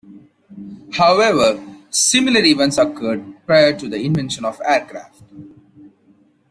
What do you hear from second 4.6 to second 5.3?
aircraft.